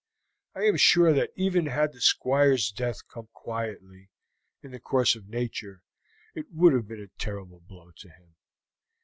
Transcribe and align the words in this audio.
"I 0.55 0.63
am 0.63 0.77
sure 0.77 1.13
that 1.13 1.29
even 1.35 1.67
had 1.67 1.91
the 1.93 2.01
Squire's 2.01 2.71
death 2.71 3.07
come 3.07 3.27
quietly, 3.33 4.09
in 4.63 4.71
the 4.71 4.79
course 4.79 5.15
of 5.15 5.29
nature, 5.29 5.83
it 6.33 6.49
would 6.51 6.73
have 6.73 6.87
been 6.87 7.03
a 7.03 7.19
terrible 7.21 7.59
blow 7.59 7.91
to 7.97 8.09
him. 8.09 8.33